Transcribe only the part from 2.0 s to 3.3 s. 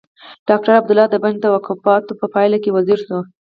په پايله کې وزیر شو.